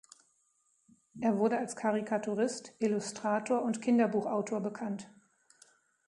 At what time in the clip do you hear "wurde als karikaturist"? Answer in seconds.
1.37-2.73